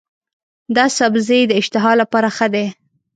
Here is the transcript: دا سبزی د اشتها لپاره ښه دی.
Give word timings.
دا 0.75 0.85
سبزی 0.97 1.41
د 1.47 1.51
اشتها 1.61 1.91
لپاره 2.01 2.29
ښه 2.35 2.47
دی. 2.53 2.65